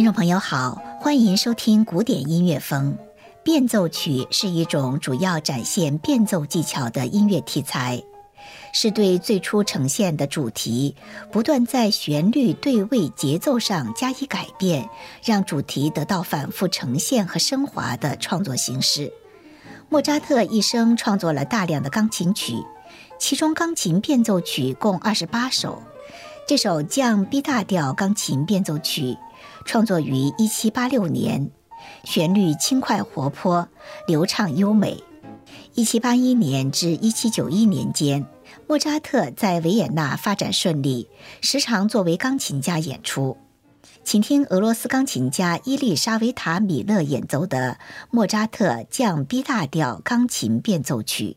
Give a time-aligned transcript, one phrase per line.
[0.00, 2.96] 听众朋友好，欢迎收听古典音乐风。
[3.42, 8.02] 变奏曲是一种主要展现变奏技巧的音乐题材，
[8.72, 10.96] 是对最初呈现的主题
[11.30, 14.88] 不断在旋律、对位、节奏上加以改变，
[15.22, 19.12] 让主题得到反复呈现和升华的创作形式。
[19.90, 22.54] 莫扎特一生创作了大量的钢琴曲，
[23.18, 25.82] 其中钢琴变奏曲共二十八首。
[26.48, 29.18] 这首降 B 大调钢琴变奏曲。
[29.64, 31.50] 创作于一七八六年，
[32.04, 33.68] 旋律轻快活泼、
[34.06, 35.02] 流畅优美。
[35.74, 38.26] 一七八一年至一七九一年间，
[38.66, 41.08] 莫扎特在维也纳发展顺利，
[41.40, 43.36] 时常作为钢琴家演出。
[44.02, 47.78] 请听俄罗斯钢琴家伊丽莎维塔·米勒演奏的
[48.10, 51.36] 莫扎特降 B 大调钢琴变奏曲。